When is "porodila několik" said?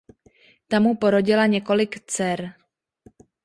0.97-2.05